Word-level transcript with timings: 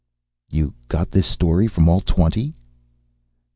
"You 0.49 0.73
got 0.87 1.11
this 1.11 1.27
story 1.27 1.67
from 1.67 1.87
all 1.87 2.01
twenty?" 2.01 2.55